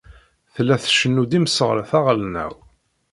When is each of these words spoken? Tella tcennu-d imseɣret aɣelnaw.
Tella 0.53 0.75
tcennu-d 0.83 1.37
imseɣret 1.37 1.91
aɣelnaw. 1.97 2.53